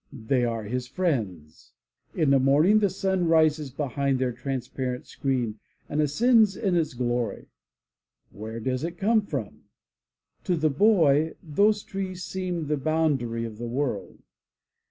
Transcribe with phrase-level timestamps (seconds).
[0.11, 1.73] They are his friends.
[2.15, 7.49] In the morning the sun rises behind their transparent screen and ascends in its glory.
[8.31, 9.65] Where does it come from?
[10.45, 14.23] To the boy, those trees seem the boundary of the world.